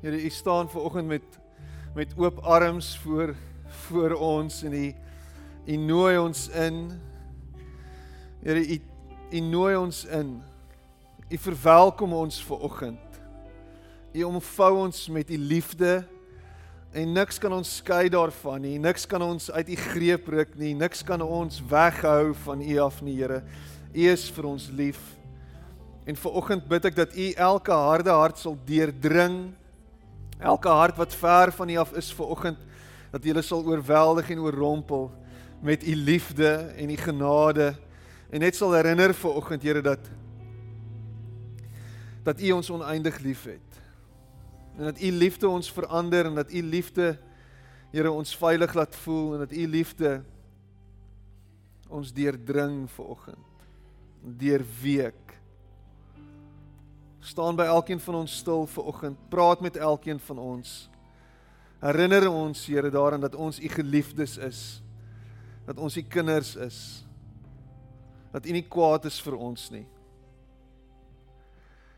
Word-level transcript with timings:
Here, 0.00 0.16
U 0.16 0.30
staan 0.30 0.70
ver 0.70 0.80
oggend 0.80 1.08
met 1.08 1.22
met 1.94 2.12
oop 2.16 2.38
arms 2.38 2.98
voor 2.98 3.34
voor 3.66 4.10
ons 4.10 4.62
en 4.62 4.72
U 4.72 4.94
U 5.66 5.76
nooi 5.76 6.18
ons 6.18 6.48
in. 6.48 6.90
Here, 8.42 8.60
U 8.66 8.80
U 9.30 9.40
nooi 9.40 9.76
ons 9.76 10.04
in. 10.04 10.42
U 11.28 11.38
verwelkom 11.38 12.12
ons 12.12 12.40
ver 12.44 12.58
oggend. 12.58 13.20
U 14.12 14.22
omvou 14.22 14.86
ons 14.86 15.08
met 15.08 15.30
U 15.30 15.38
liefde 15.38 16.06
en 16.92 17.12
niks 17.12 17.38
kan 17.38 17.52
ons 17.52 17.76
skei 17.76 18.08
daarvan 18.08 18.64
nie. 18.64 18.78
Niks 18.78 19.04
kan 19.06 19.22
ons 19.22 19.50
uit 19.50 19.68
U 19.68 19.76
greep 19.76 20.28
ruk 20.28 20.56
nie. 20.56 20.72
Niks 20.74 21.04
kan 21.04 21.20
ons 21.20 21.60
weghou 21.60 22.32
van 22.48 22.64
U 22.64 22.78
af 22.78 23.02
nie, 23.02 23.20
Here. 23.20 23.44
U 23.92 24.10
is 24.16 24.30
vir 24.32 24.48
ons 24.48 24.70
lief. 24.72 25.04
En 26.08 26.16
vir 26.16 26.32
oggend 26.32 26.68
bid 26.68 26.88
ek 26.88 26.96
dat 26.96 27.12
U 27.12 27.32
elke 27.36 27.84
harde 27.84 28.16
hart 28.16 28.40
sal 28.40 28.56
deurdring. 28.64 29.59
Elke 30.40 30.68
hart 30.68 30.96
wat 30.96 31.14
ver 31.14 31.52
van 31.52 31.68
U 31.68 31.76
af 31.76 31.92
is 31.92 32.12
vir 32.16 32.26
oggend 32.32 32.60
dat 33.12 33.24
jy 33.24 33.42
sal 33.44 33.66
oorweldig 33.66 34.30
en 34.32 34.40
oorrompel 34.40 35.10
met 35.60 35.84
U 35.84 35.94
liefde 35.94 36.48
en 36.80 36.90
U 36.90 36.96
genade 36.96 37.74
en 38.30 38.40
net 38.40 38.56
sal 38.56 38.72
herinner 38.72 39.12
vir 39.12 39.36
oggend 39.36 39.62
Here 39.62 39.82
dat 39.84 40.08
dat 42.24 42.40
U 42.40 42.50
ons 42.52 42.70
oneindig 42.70 43.18
liefhet. 43.18 43.80
En 44.78 44.84
dat 44.84 45.00
U 45.00 45.10
liefde 45.12 45.48
ons 45.48 45.72
verander 45.72 46.26
en 46.26 46.34
dat 46.34 46.52
U 46.52 46.62
liefde 46.62 47.18
Here 47.92 48.10
ons 48.10 48.36
veilig 48.36 48.74
laat 48.74 48.96
voel 48.96 49.34
en 49.34 49.38
dat 49.44 49.52
U 49.52 49.66
liefde 49.66 50.22
ons 51.88 52.12
deurdring 52.12 52.86
vir 52.90 53.04
oggend. 53.04 53.48
Staan 57.20 57.56
by 57.56 57.66
elkeen 57.68 58.00
van 58.00 58.14
ons 58.14 58.36
stil 58.40 58.64
vir 58.66 58.84
oggend. 58.84 59.18
Praat 59.28 59.60
met 59.60 59.76
elkeen 59.76 60.20
van 60.20 60.38
ons. 60.38 60.88
Herinner 61.80 62.30
ons 62.30 62.66
Here 62.66 62.90
daaraan 62.90 63.20
dat 63.20 63.34
ons 63.34 63.60
U 63.60 63.68
geliefdes 63.68 64.36
is. 64.36 64.82
Dat 65.66 65.78
ons 65.78 65.96
U 65.96 66.02
kinders 66.02 66.54
is. 66.56 67.04
Dat 68.32 68.46
U 68.46 68.52
nie 68.52 68.64
kwaad 68.64 69.04
is 69.04 69.20
vir 69.20 69.36
ons 69.36 69.68
nie. 69.70 69.86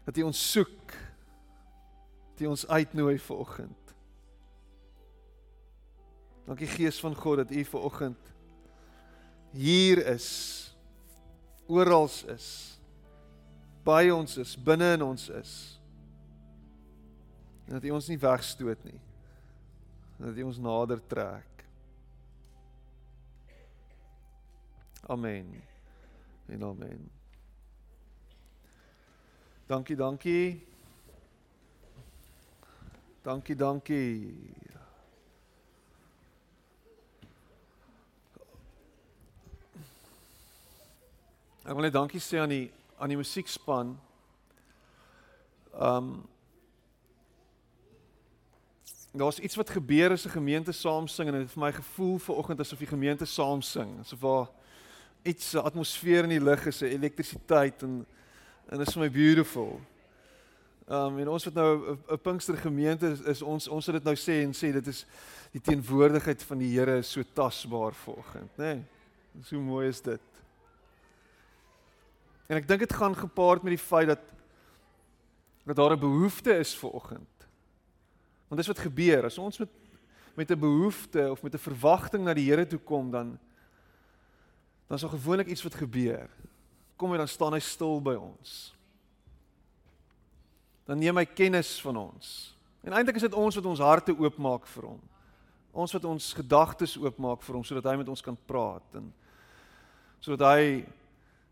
Dat 0.04 0.18
U 0.18 0.26
ons 0.26 0.42
soek. 0.52 0.96
Dat 2.32 2.42
U 2.42 2.50
ons 2.56 2.66
uitnooi 2.66 3.18
vir 3.18 3.36
oggend. 3.36 3.78
Dankie 6.46 6.66
Gees 6.66 6.98
van 7.00 7.14
God 7.14 7.44
dat 7.44 7.50
U 7.54 7.64
vir 7.64 7.80
oggend 7.80 8.30
hier 9.52 10.06
is. 10.06 10.28
Oral 11.70 12.08
is 12.34 12.71
by 13.84 14.10
ons 14.14 14.36
is, 14.38 14.56
binne 14.56 14.92
in 14.96 15.02
ons 15.02 15.28
is. 15.28 15.54
En 17.66 17.78
dat 17.78 17.84
U 17.84 17.94
ons 17.96 18.08
nie 18.10 18.18
wegstoot 18.18 18.84
nie. 18.84 19.00
Dat 20.18 20.36
U 20.36 20.42
ons 20.50 20.60
nader 20.62 21.00
trek. 21.06 21.64
Amen. 25.10 25.62
En 26.46 26.62
amen. 26.62 27.10
Dankie, 29.66 29.96
dankie. 29.96 30.66
Dankie, 33.22 33.56
dankie. 33.56 34.34
Ek 41.62 41.78
wil 41.78 41.86
net 41.86 41.94
dankie 41.94 42.20
sê 42.20 42.40
aan 42.42 42.50
die 42.50 42.66
aan 43.02 43.08
die 43.08 43.16
musiekspan. 43.16 43.96
Um 45.74 46.30
Daar's 49.12 49.38
iets 49.38 49.58
wat 49.60 49.70
gebeur 49.70 50.10
as 50.10 50.24
'n 50.24 50.30
gemeente 50.30 50.72
saam 50.72 51.06
sing 51.06 51.28
en 51.28 51.38
dit 51.38 51.50
vir 51.52 51.62
my 51.62 51.72
gevoel 51.72 52.18
vanoggend 52.18 52.60
asof 52.60 52.78
die 52.78 52.86
gemeente 52.86 53.24
saam 53.24 53.62
sing, 53.62 54.00
asof 54.00 54.20
daar 54.20 54.48
iets 55.22 55.52
'n 55.52 55.58
atmosfeer 55.58 56.22
in 56.22 56.28
die 56.28 56.40
lug 56.40 56.66
is, 56.66 56.80
'n 56.80 56.84
elektrisiteit 56.84 57.82
en 57.82 58.06
en 58.68 58.78
dit 58.78 58.86
is 58.88 58.94
vir 58.94 59.02
my 59.02 59.10
beautiful. 59.10 59.80
Um 60.88 61.18
en 61.18 61.28
ons 61.28 61.44
wat 61.44 61.54
nou 61.54 61.98
'n 62.10 62.18
Pinkster 62.18 62.56
gemeente 62.56 63.10
is, 63.10 63.20
is 63.20 63.42
ons 63.42 63.68
ons 63.68 63.86
het 63.86 63.94
dit 63.94 64.04
nou 64.04 64.16
sê 64.16 64.42
en 64.42 64.52
sê 64.54 64.72
dit 64.72 64.86
is 64.86 65.06
die 65.50 65.60
teenwoordigheid 65.60 66.42
van 66.42 66.58
die 66.58 66.78
Here 66.78 66.98
is 66.98 67.10
so 67.10 67.22
tasbaar 67.32 67.92
vanoggend, 67.94 68.50
nê? 68.56 68.64
Nee, 68.64 68.84
so 69.44 69.60
mooi 69.60 69.88
is 69.88 70.00
dit. 70.00 70.20
En 72.46 72.56
ek 72.56 72.68
dink 72.68 72.80
dit 72.84 72.92
gaan 72.92 73.16
gepaard 73.16 73.62
met 73.62 73.76
die 73.76 73.84
feit 73.84 74.10
dat 74.10 74.30
dat 75.62 75.76
daar 75.76 75.94
'n 75.94 76.00
behoefte 76.00 76.58
is 76.58 76.74
vir 76.74 76.90
oggend. 76.90 77.46
Want 78.48 78.58
dis 78.58 78.66
wat 78.66 78.78
gebeur 78.78 79.24
as 79.24 79.38
ons 79.38 79.58
met 79.58 79.68
met 80.34 80.50
'n 80.50 80.58
behoefte 80.58 81.30
of 81.30 81.42
met 81.42 81.54
'n 81.54 81.58
verwagting 81.58 82.24
na 82.24 82.34
die 82.34 82.50
Here 82.50 82.66
toe 82.66 82.78
kom 82.78 83.10
dan 83.10 83.38
dan 84.86 84.96
is 84.96 85.00
daar 85.00 85.18
gewoonlik 85.18 85.46
iets 85.46 85.62
wat 85.62 85.74
gebeur. 85.74 86.28
Kom 86.96 87.10
hy 87.10 87.16
dan 87.16 87.28
staan 87.28 87.52
hy 87.52 87.58
stil 87.58 88.00
by 88.00 88.14
ons. 88.14 88.74
Dan 90.84 90.98
neem 90.98 91.16
hy 91.16 91.24
kennis 91.24 91.80
van 91.80 91.96
ons. 91.96 92.56
En 92.82 92.92
eintlik 92.92 93.16
is 93.16 93.22
dit 93.22 93.34
ons 93.34 93.54
wat 93.54 93.64
ons 93.64 93.78
harte 93.78 94.18
oopmaak 94.18 94.66
vir 94.66 94.84
hom. 94.84 95.00
Ons 95.72 95.92
wat 95.92 96.04
ons 96.04 96.32
gedagtes 96.32 96.96
oopmaak 96.98 97.42
vir 97.42 97.54
hom 97.54 97.64
sodat 97.64 97.84
hy 97.84 97.96
met 97.96 98.08
ons 98.08 98.20
kan 98.20 98.38
praat 98.46 98.94
en 98.94 99.14
sodat 100.20 100.56
hy 100.56 100.84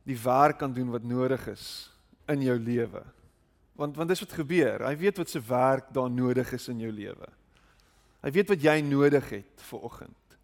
die 0.08 0.18
werk 0.22 0.58
kan 0.58 0.72
doen 0.72 0.90
wat 0.90 1.04
nodig 1.04 1.46
is 1.52 1.90
in 2.30 2.42
jou 2.42 2.56
lewe. 2.58 3.02
Want 3.78 3.96
want 3.96 4.08
dis 4.12 4.22
wat 4.24 4.38
gebeur. 4.38 4.84
Hy 4.86 4.96
weet 5.00 5.20
wat 5.20 5.30
se 5.32 5.40
werk 5.40 5.92
daar 5.94 6.10
nodig 6.10 6.52
is 6.56 6.68
in 6.68 6.80
jou 6.84 6.92
lewe. 6.92 7.28
Hy 8.20 8.30
weet 8.36 8.52
wat 8.52 8.64
jy 8.64 8.80
nodig 8.84 9.28
het 9.32 9.64
vir 9.70 9.84
oggend. 9.88 10.36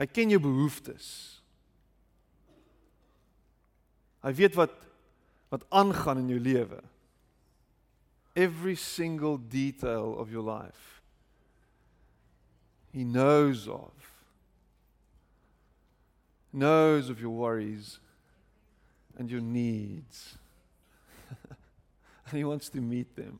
Hy 0.00 0.06
ken 0.10 0.32
jou 0.32 0.40
behoeftes. 0.42 1.08
Hy 4.24 4.32
weet 4.36 4.56
wat 4.58 4.76
wat 5.50 5.64
aangaan 5.74 6.20
in 6.22 6.28
jou 6.30 6.38
lewe. 6.38 6.78
Every 8.38 8.76
single 8.78 9.38
detail 9.50 10.14
of 10.14 10.30
your 10.30 10.44
life. 10.46 11.02
He 12.92 13.02
knows 13.02 13.66
of. 13.66 13.90
Knows 16.52 17.10
of 17.10 17.20
your 17.20 17.34
worries 17.34 17.98
and 19.20 19.30
your 19.30 19.42
needs. 19.42 20.38
and 21.40 22.38
He 22.38 22.42
wants 22.42 22.70
to 22.70 22.80
meet 22.80 23.14
them. 23.16 23.38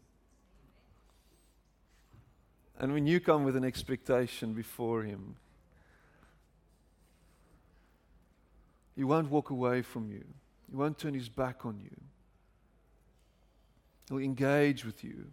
And 2.78 2.92
when 2.92 3.06
you 3.06 3.18
come 3.18 3.44
with 3.44 3.56
an 3.56 3.64
expectation 3.64 4.52
before 4.52 5.02
Him, 5.02 5.36
He 8.94 9.04
won't 9.04 9.30
walk 9.30 9.48
away 9.48 9.80
from 9.80 10.10
you, 10.12 10.24
He 10.70 10.76
won't 10.76 10.98
turn 10.98 11.14
His 11.14 11.30
back 11.30 11.64
on 11.64 11.80
you. 11.80 11.96
He'll 14.10 14.18
engage 14.18 14.84
with 14.84 15.02
you. 15.02 15.32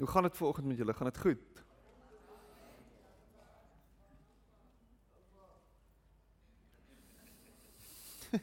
Hoe 0.00 0.08
gaan 0.08 0.22
dit 0.22 0.36
vanoggend 0.36 0.66
met 0.66 0.76
julle? 0.76 0.94
Gaan 0.94 1.06
dit 1.06 1.18
goed? 1.18 1.38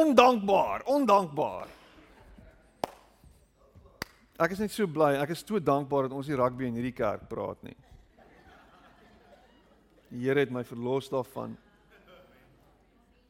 ondankbaar, 0.00 0.82
ondankbaar. 0.84 1.68
Ek 4.40 4.50
is 4.56 4.58
net 4.64 4.72
so 4.72 4.88
bly. 4.88 5.20
Ek 5.20 5.34
is 5.36 5.44
so 5.44 5.60
dankbaar 5.60 6.08
dat 6.08 6.16
ons 6.16 6.30
die 6.32 6.40
rugby 6.40 6.64
in 6.70 6.80
hierdie 6.80 6.96
kerk 6.96 7.28
praat 7.28 7.60
nie. 7.66 7.76
Die 10.08 10.24
Here 10.24 10.40
het 10.40 10.50
my 10.54 10.64
verlos 10.64 11.12
daarvan. 11.12 11.52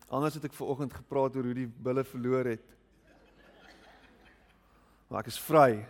Anders 0.07 0.39
het 0.39 0.47
ek 0.47 0.55
ver 0.55 0.71
oggend 0.71 0.95
gepraat 0.95 1.35
oor 1.35 1.51
hoe 1.51 1.59
die 1.65 1.67
bulle 1.67 2.07
verloor 2.07 2.47
het. 2.55 2.67
Maar 5.09 5.21
ek 5.21 5.31
is 5.33 5.41
vry. 5.41 5.87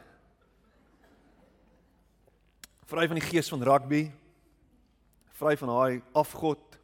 Vry 2.84 3.06
van 3.06 3.19
die 3.19 3.28
gees 3.28 3.49
van 3.49 3.62
rugby. 3.64 4.12
Vry 5.38 5.56
van 5.56 5.69
daai 5.72 6.02
afgod. 6.12 6.78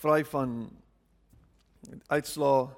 Vry 0.00 0.24
van 0.28 0.70
uitslaa. 2.06 2.68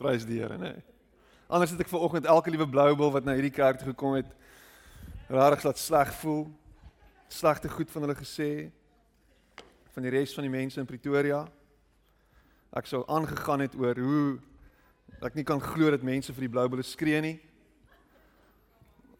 Prys 0.00 0.24
die 0.28 0.40
Here, 0.40 0.58
nee. 0.58 0.82
Anders 1.46 1.70
het 1.70 1.80
ek 1.84 1.88
vanoggend 1.92 2.24
elke 2.26 2.50
liewe 2.50 2.68
bloubil 2.68 3.10
wat 3.14 3.24
na 3.24 3.34
hierdie 3.36 3.52
kerk 3.54 3.78
toe 3.78 3.88
gekom 3.92 4.14
het 4.16 4.30
rarig 5.28 5.62
laat 5.64 5.78
sleg 5.78 6.14
voel. 6.20 6.48
Slegte 7.28 7.68
goed 7.68 7.90
van 7.90 8.02
hulle 8.06 8.16
gesê 8.18 8.70
van 9.94 10.02
die 10.02 10.12
res 10.12 10.34
van 10.34 10.44
die 10.46 10.52
mense 10.52 10.80
in 10.80 10.88
Pretoria. 10.88 11.44
Ek 12.74 12.88
sou 12.90 13.04
aangegaan 13.06 13.62
het 13.62 13.74
oor 13.78 13.98
hoe 14.02 14.38
ek 15.22 15.36
nie 15.38 15.44
kan 15.46 15.60
glo 15.62 15.92
dat 15.94 16.02
mense 16.02 16.32
vir 16.34 16.48
die 16.48 16.52
bloubulle 16.56 16.82
skree 16.82 17.20
nie. 17.22 17.36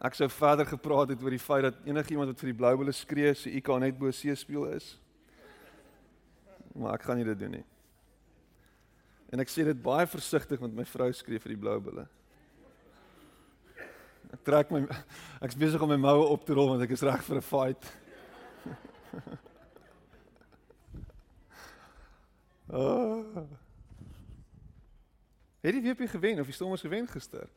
Ek 0.05 0.17
sou 0.19 0.27
verder 0.29 0.67
gepraat 0.67 1.15
het 1.15 1.23
oor 1.23 1.33
die 1.33 1.41
feit 1.41 1.63
dat 1.69 1.79
enigiemand 1.87 2.33
wat 2.33 2.43
vir 2.43 2.51
die 2.51 2.59
bloubulle 2.59 2.93
skree, 2.93 3.31
se 3.39 3.53
IQ 3.55 3.71
net 3.81 3.97
bo 3.99 4.11
C 4.11 4.35
speel 4.37 4.67
is. 4.75 4.97
Maar 6.75 6.99
ek 6.99 7.07
gaan 7.07 7.23
nie 7.23 7.29
dit 7.31 7.41
doen 7.41 7.57
nie. 7.61 7.65
En 9.33 9.41
ek 9.41 9.51
sê 9.51 9.65
dit 9.67 9.81
baie 9.87 10.07
versigtig 10.11 10.61
met 10.61 10.75
my 10.75 10.85
vrou 10.91 11.09
skree 11.15 11.41
vir 11.43 11.55
die 11.55 11.63
blou 11.63 11.79
bulle. 11.87 12.09
Ek 14.35 14.43
trek 14.43 14.75
my 14.75 14.83
ek's 15.47 15.57
besig 15.59 15.83
om 15.83 15.95
my 15.95 16.01
moue 16.03 16.27
op 16.35 16.43
te 16.45 16.59
rol 16.59 16.75
want 16.75 16.83
ek 16.83 16.99
is 16.99 17.07
reg 17.07 17.23
vir 17.23 17.39
'n 17.39 17.49
fight. 17.55 17.93
oh. 22.69 23.47
Het 25.65 25.75
jy 25.75 25.95
weer 25.97 26.09
gewen 26.09 26.41
of 26.41 26.47
jy 26.47 26.53
stom 26.53 26.75
ons 26.77 26.85
gewen 26.85 27.09
gister? 27.09 27.49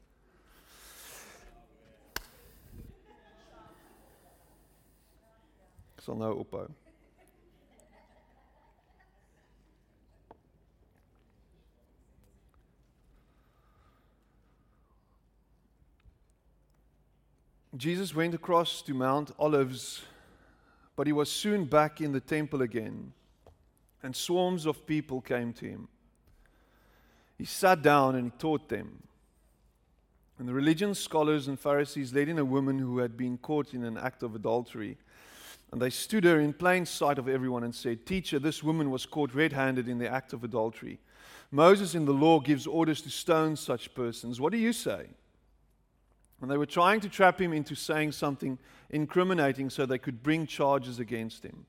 Ek 5.98 6.04
sal 6.06 6.15
nou 6.15 6.33
ophou. 6.39 6.68
Jesus 17.77 18.13
went 18.13 18.33
across 18.33 18.81
to 18.81 18.94
Mount 18.94 19.31
Olives, 19.38 20.01
but 20.95 21.06
he 21.06 21.13
was 21.13 21.30
soon 21.30 21.65
back 21.65 22.01
in 22.01 22.12
the 22.12 22.19
temple 22.19 22.62
again, 22.62 23.13
and 24.03 24.15
swarms 24.15 24.65
of 24.65 24.85
people 24.85 25.21
came 25.21 25.53
to 25.53 25.65
him. 25.65 25.88
He 27.38 27.45
sat 27.45 27.81
down 27.81 28.15
and 28.15 28.31
he 28.31 28.38
taught 28.38 28.69
them. 28.69 29.03
And 30.39 30.47
the 30.47 30.53
religion 30.53 30.94
scholars 30.94 31.47
and 31.47 31.59
Pharisees 31.59 32.13
led 32.13 32.29
in 32.29 32.38
a 32.38 32.45
woman 32.45 32.77
who 32.77 32.99
had 32.99 33.17
been 33.17 33.38
caught 33.38 33.73
in 33.73 33.83
an 33.83 33.97
act 33.97 34.21
of 34.21 34.35
adultery. 34.35 34.97
And 35.71 35.81
they 35.81 35.89
stood 35.89 36.23
her 36.23 36.39
in 36.39 36.53
plain 36.53 36.85
sight 36.85 37.17
of 37.17 37.27
everyone 37.27 37.63
and 37.63 37.73
said, 37.73 38.05
Teacher, 38.05 38.39
this 38.39 38.63
woman 38.63 38.91
was 38.91 39.05
caught 39.05 39.33
red 39.33 39.53
handed 39.53 39.88
in 39.88 39.97
the 39.97 40.09
act 40.09 40.33
of 40.33 40.43
adultery. 40.43 41.00
Moses 41.51 41.95
in 41.95 42.05
the 42.05 42.13
law 42.13 42.39
gives 42.39 42.67
orders 42.67 43.01
to 43.01 43.09
stone 43.09 43.55
such 43.55 43.93
persons. 43.93 44.39
What 44.39 44.51
do 44.51 44.57
you 44.57 44.73
say? 44.73 45.07
And 46.41 46.51
they 46.51 46.57
were 46.57 46.65
trying 46.65 47.00
to 47.01 47.09
trap 47.09 47.41
him 47.41 47.51
into 47.51 47.73
saying 47.73 48.11
something 48.11 48.59
incriminating 48.89 49.69
so 49.69 49.85
they 49.85 49.97
could 49.97 50.21
bring 50.21 50.45
charges 50.45 51.00
against 51.00 51.43
him. 51.43 51.65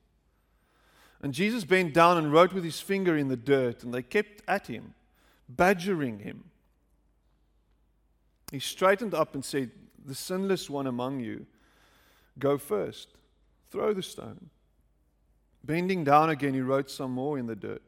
And 1.21 1.33
Jesus 1.33 1.65
bent 1.65 1.93
down 1.93 2.17
and 2.17 2.31
wrote 2.31 2.53
with 2.53 2.63
his 2.63 2.79
finger 2.79 3.17
in 3.17 3.27
the 3.27 3.37
dirt, 3.37 3.83
and 3.83 3.93
they 3.93 4.01
kept 4.01 4.41
at 4.47 4.67
him, 4.67 4.93
badgering 5.49 6.19
him. 6.19 6.45
He 8.51 8.59
straightened 8.59 9.13
up 9.13 9.35
and 9.35 9.43
said, 9.43 9.71
The 10.05 10.15
sinless 10.15 10.69
one 10.69 10.87
among 10.87 11.19
you, 11.19 11.45
go 12.37 12.57
first, 12.57 13.09
throw 13.69 13.93
the 13.93 14.01
stone. 14.01 14.49
Bending 15.63 16.03
down 16.03 16.29
again, 16.29 16.53
he 16.53 16.61
wrote 16.61 16.89
some 16.89 17.11
more 17.11 17.37
in 17.37 17.47
the 17.47 17.55
dirt. 17.55 17.83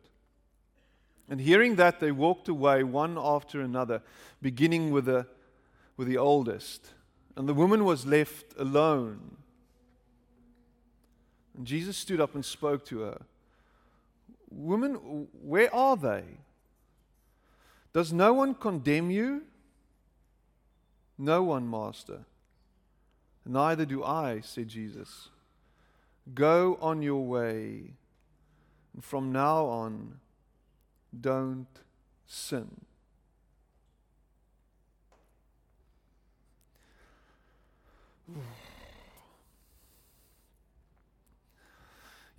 And 1.30 1.39
hearing 1.39 1.75
that, 1.78 2.01
they 2.01 2.12
walked 2.12 2.50
away 2.50 2.83
one 2.83 3.18
after 3.18 3.62
another, 3.62 4.01
beginning 4.42 4.92
with 4.92 5.06
the 5.06 5.25
with 6.01 6.07
the 6.07 6.18
oldest, 6.18 6.94
and 7.36 7.48
the 7.48 7.54
woman 7.54 7.86
was 7.86 8.07
left 8.07 8.56
alone. 8.57 9.38
And 11.61 11.67
Jesus 11.67 11.95
stood 11.95 12.19
up 12.19 12.33
and 12.33 12.43
spoke 12.43 12.83
to 12.85 13.01
her 13.01 13.21
Woman, 14.49 15.27
where 15.43 15.71
are 15.71 15.95
they? 15.95 16.23
Does 17.93 18.11
no 18.11 18.33
one 18.33 18.55
condemn 18.55 19.11
you? 19.11 19.43
No 21.19 21.43
one, 21.43 21.69
Master. 21.69 22.25
Neither 23.45 23.85
do 23.85 24.03
I, 24.03 24.39
said 24.39 24.69
Jesus. 24.69 25.29
Go 26.33 26.79
on 26.81 27.03
your 27.03 27.23
way, 27.23 27.93
and 28.95 29.03
from 29.03 29.31
now 29.31 29.65
on, 29.65 30.19
don't 31.21 31.67
sin. 32.25 32.71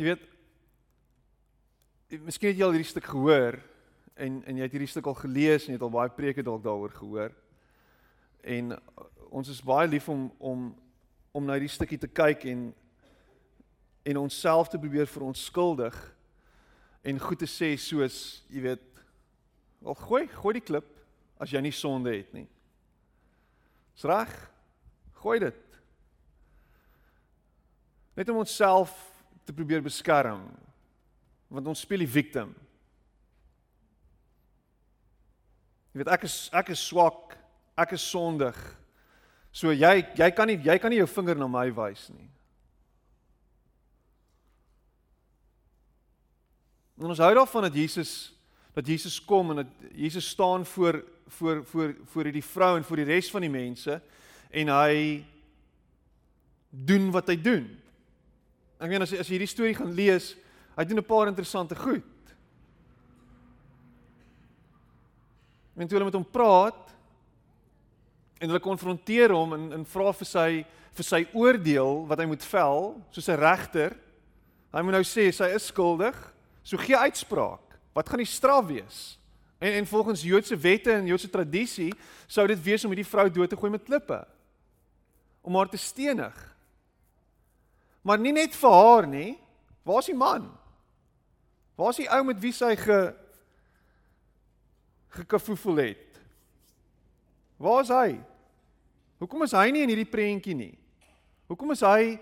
Jy 0.03 0.09
weet 0.09 0.23
Miskien 2.27 2.51
het 2.51 2.59
jy 2.59 2.65
al 2.67 2.73
hierdie 2.75 2.91
stuk 2.91 3.07
gehoor 3.07 3.61
en 4.19 4.41
en 4.43 4.57
jy 4.59 4.67
het 4.67 4.73
hierdie 4.75 4.91
stuk 4.91 5.07
al 5.07 5.15
gelees 5.15 5.63
en 5.65 5.71
jy 5.71 5.77
het 5.79 5.85
al 5.87 5.93
baie 5.95 6.11
preke 6.13 6.43
dalk 6.43 6.65
daaroor 6.65 6.91
gehoor. 6.97 7.31
En 8.43 8.75
ons 9.31 9.49
is 9.49 9.61
baie 9.63 9.87
lief 9.89 10.09
om 10.11 10.25
om 10.43 10.65
om 11.31 11.47
na 11.47 11.55
hierdie 11.55 11.71
stukkie 11.71 12.01
te 12.03 12.11
kyk 12.11 12.49
en 12.51 12.65
en 14.11 14.21
onsself 14.25 14.73
te 14.73 14.81
probeer 14.83 15.07
verontskuldig 15.07 16.01
en 17.07 17.23
goed 17.23 17.39
te 17.39 17.49
sê 17.49 17.71
soos 17.79 18.43
jy 18.51 18.67
weet 18.67 18.85
al 19.87 20.01
gooi 20.03 20.27
gooi 20.35 20.57
die 20.59 20.67
klip 20.67 20.91
as 21.39 21.55
jy 21.55 21.63
nie 21.63 21.73
sonde 21.79 22.11
het 22.11 22.35
nie. 22.35 22.49
Dis 23.95 24.11
reg. 24.11 24.35
Gooi 25.23 25.39
dit. 25.47 25.81
Net 28.19 28.29
om 28.35 28.43
onsself 28.43 29.12
te 29.47 29.53
probeer 29.53 29.83
beskerm. 29.83 30.45
Want 31.53 31.67
ons 31.67 31.85
speel 31.85 32.05
die 32.05 32.11
victim. 32.11 32.55
Jy 35.93 36.01
weet 36.01 36.13
ek 36.15 36.27
is 36.29 36.37
ek 36.57 36.73
is 36.73 36.85
swak. 36.89 37.37
Ek 37.77 37.95
is 37.97 38.05
sondig. 38.05 38.57
So 39.53 39.73
jy 39.73 39.99
jy 40.17 40.31
kan 40.33 40.49
nie 40.49 40.61
jy 40.65 40.79
kan 40.81 40.93
nie 40.93 41.03
jou 41.03 41.11
vinger 41.11 41.37
na 41.37 41.49
my 41.51 41.67
wys 41.77 42.07
nie. 42.15 42.29
En 47.03 47.11
ons 47.11 47.21
hou 47.21 47.33
daarvan 47.35 47.69
dat 47.69 47.77
Jesus 47.77 48.33
dat 48.73 48.89
Jesus 48.89 49.19
kom 49.21 49.51
en 49.53 49.65
dat 49.65 49.91
Jesus 49.93 50.29
staan 50.29 50.65
voor 50.67 51.03
voor 51.27 51.65
voor 51.65 51.95
voor 52.05 52.25
hierdie 52.25 52.45
vrou 52.45 52.77
en 52.77 52.85
voor 52.85 52.97
die 52.97 53.11
res 53.11 53.31
van 53.31 53.45
die 53.45 53.53
mense 53.53 54.01
en 54.51 54.69
hy 54.69 55.25
doen 56.71 57.11
wat 57.13 57.29
hy 57.29 57.37
doen. 57.37 57.67
Ek 58.83 58.91
meen 58.91 59.05
as 59.05 59.13
as 59.15 59.29
jy 59.31 59.37
hierdie 59.37 59.51
storie 59.51 59.77
gaan 59.79 59.95
lees, 59.95 60.33
hy 60.75 60.85
doen 60.85 60.99
'n 60.99 61.07
paar 61.07 61.29
interessante 61.31 61.77
goed. 61.79 62.03
En 65.79 65.87
toe 65.87 65.97
hulle 65.97 66.11
met 66.11 66.19
hom 66.19 66.31
praat 66.31 66.91
en 68.41 68.49
hulle 68.49 68.61
konfronteer 68.61 69.31
hom 69.31 69.55
en 69.55 69.73
en 69.73 69.85
vra 69.87 70.13
vir 70.13 70.27
sy 70.27 70.65
vir 70.93 71.05
sy 71.05 71.23
oordeel 71.33 72.03
wat 72.07 72.19
hy 72.19 72.27
moet 72.27 72.45
vel, 72.45 73.01
soos 73.11 73.29
'n 73.29 73.39
regter. 73.39 73.97
Hy 74.73 74.83
moet 74.83 74.93
nou 74.93 75.05
sê 75.05 75.33
sy 75.33 75.55
is 75.55 75.67
skuldig. 75.67 76.17
So 76.63 76.77
gee 76.77 76.97
uitspraak. 76.97 77.79
Wat 77.95 78.09
gaan 78.09 78.19
die 78.19 78.27
straf 78.27 78.67
wees? 78.67 79.19
En 79.59 79.73
en 79.73 79.87
volgens 79.87 80.23
Joodse 80.23 80.57
wette 80.57 80.93
en 80.93 81.07
Joodse 81.07 81.31
tradisie 81.31 81.93
sou 82.27 82.47
dit 82.47 82.63
wees 82.63 82.85
om 82.85 82.91
hierdie 82.91 83.11
vrou 83.11 83.31
dood 83.31 83.49
te 83.49 83.57
gooi 83.57 83.71
met 83.71 83.85
klippe. 83.85 84.27
Om 85.43 85.55
haar 85.55 85.69
te 85.69 85.77
stenig. 85.77 86.52
Maar 88.03 88.19
nie 88.19 88.35
net 88.35 88.57
vir 88.59 88.75
haar 88.75 89.07
nie. 89.07 89.39
Waar 89.87 90.03
is 90.03 90.11
die 90.11 90.19
man? 90.19 90.51
Waar 91.79 91.95
is 91.95 92.03
die 92.03 92.11
ou 92.11 92.23
met 92.27 92.41
wie 92.43 92.53
sy 92.55 92.75
ge 92.79 93.01
gekafoefel 95.13 95.81
het? 95.83 96.21
Waar 97.63 97.83
is 97.83 97.91
hy? 97.93 98.21
Hoekom 99.23 99.45
is 99.47 99.55
hy 99.55 99.69
nie 99.71 99.83
in 99.85 99.93
hierdie 99.93 100.09
prentjie 100.09 100.55
nie? 100.57 100.75
Hoekom 101.51 101.75
is 101.75 101.83
hy 101.87 102.17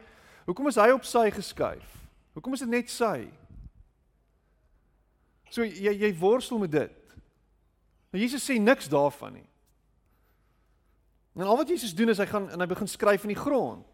hoekom 0.48 0.66
is 0.68 0.78
hy 0.80 0.88
op 0.92 1.04
sy 1.06 1.28
geskuif? 1.32 1.86
Hoekom 2.34 2.56
is 2.56 2.64
dit 2.64 2.72
net 2.72 2.90
sy? 2.92 3.28
So 5.50 5.64
jy 5.66 5.94
jy 6.02 6.10
worstel 6.18 6.60
met 6.62 6.72
dit. 6.74 7.14
Maar 8.10 8.20
Jesus 8.20 8.44
sê 8.44 8.58
niks 8.58 8.90
daarvan 8.90 9.38
nie. 9.38 9.46
En 11.38 11.46
al 11.46 11.56
wat 11.60 11.68
Jesus 11.70 11.94
doen 11.94 12.10
is 12.10 12.18
hy 12.18 12.26
gaan 12.26 12.48
en 12.50 12.60
hy 12.60 12.68
begin 12.70 12.90
skryf 12.90 13.24
in 13.24 13.34
die 13.34 13.38
grond. 13.38 13.86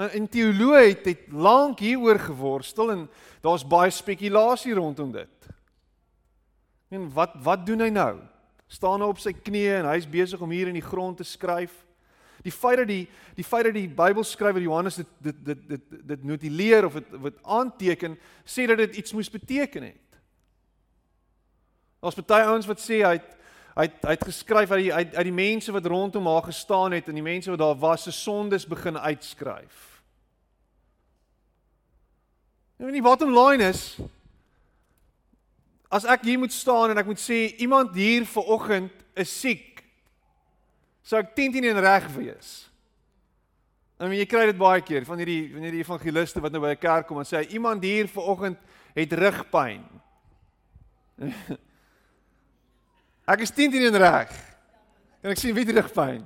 En 0.00 0.28
teoloë 0.32 0.84
het, 0.86 1.04
het 1.04 1.26
lank 1.28 1.82
hieroor 1.84 2.18
geworstel 2.18 2.92
en 2.94 3.02
daar's 3.44 3.66
baie 3.68 3.90
spekulasie 3.92 4.72
rondom 4.74 5.12
dit. 5.12 5.48
En 6.88 7.04
wat 7.12 7.34
wat 7.44 7.66
doen 7.66 7.84
hy 7.84 7.90
nou? 7.92 8.14
Staan 8.70 9.02
hy 9.02 9.10
op 9.12 9.20
sy 9.20 9.34
knieë 9.36 9.80
en 9.82 9.90
hy's 9.90 10.08
besig 10.08 10.40
om 10.40 10.52
hier 10.54 10.70
in 10.70 10.78
die 10.78 10.84
grond 10.84 11.20
te 11.20 11.26
skryf? 11.26 11.74
Die 12.40 12.52
feit 12.54 12.80
dat 12.80 12.88
die 12.88 13.04
die 13.36 13.44
feit 13.44 13.68
dat 13.68 13.76
die 13.76 13.88
Bybelskrywer 13.88 14.62
Johannes 14.64 14.96
dit 15.02 15.10
dit 15.20 15.44
dit 15.50 15.68
dit 15.68 15.92
dit 16.14 16.24
notuleer 16.24 16.88
of 16.88 16.96
dit 16.96 17.12
wat 17.26 17.36
aanteken, 17.42 18.16
sê 18.44 18.64
dat 18.70 18.80
dit 18.80 18.96
iets 19.02 19.12
moes 19.12 19.30
beteken 19.30 19.90
het. 19.90 20.16
Daar's 22.00 22.16
baie 22.24 22.48
ouens 22.48 22.66
wat 22.66 22.80
sê 22.80 23.02
hy 23.04 23.18
het, 23.18 23.36
hy 23.76 23.84
het, 23.84 24.00
hy 24.00 24.16
het 24.16 24.24
geskryf 24.24 24.72
uit 24.72 24.82
die 24.86 24.94
uit, 24.94 25.14
uit 25.14 25.28
die 25.28 25.36
mense 25.36 25.76
wat 25.76 25.86
rondom 25.92 26.26
haar 26.26 26.48
gestaan 26.48 26.96
het 26.96 27.12
en 27.12 27.20
die 27.20 27.26
mense 27.26 27.52
wat 27.52 27.60
daar 27.60 27.76
was 27.76 28.08
se 28.08 28.16
sondes 28.16 28.64
begin 28.66 28.96
uitskryf. 28.96 29.89
En 32.80 32.94
die 32.96 33.04
bottom 33.04 33.34
line 33.36 33.68
is 33.68 34.00
as 35.90 36.06
ek 36.08 36.22
hier 36.24 36.38
moet 36.40 36.54
staan 36.54 36.92
en 36.92 37.00
ek 37.02 37.08
moet 37.10 37.20
sê 37.20 37.50
iemand 37.60 37.92
hier 37.98 38.24
vanoggend 38.30 38.94
is 39.18 39.32
siek, 39.42 39.82
sou 41.02 41.18
ek 41.18 41.34
10 41.36 41.56
teen 41.56 41.66
1 41.72 41.80
reg 41.82 42.06
wees. 42.14 42.52
En 44.00 44.14
jy 44.14 44.24
kry 44.30 44.46
dit 44.48 44.56
baie 44.56 44.80
keer 44.86 45.04
van 45.04 45.20
hierdie 45.20 45.50
van 45.52 45.66
hierdie 45.66 45.82
evangeliste 45.82 46.40
wat 46.40 46.54
nou 46.54 46.62
by 46.62 46.72
'n 46.72 46.80
kerk 46.80 47.06
kom 47.10 47.18
en 47.20 47.28
sê 47.28 47.42
iemand 47.52 47.82
hier 47.84 48.08
vanoggend 48.08 48.56
het 48.94 49.12
rugpyn. 49.12 49.84
Ek 53.32 53.40
is 53.44 53.52
10 53.52 53.70
teen 53.70 53.92
1 53.92 54.00
reg. 54.00 54.32
En 55.20 55.30
ek 55.30 55.38
sien 55.38 55.54
wie 55.54 55.66
het 55.66 55.76
rugpyn. 55.76 56.24